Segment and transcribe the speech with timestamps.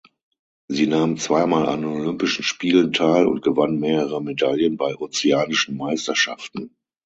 [0.67, 6.75] Sie nahm zweimal an Olympischen Spielen teil und gewann mehrere Medaillen bei Ozeanischen Meisterschaften.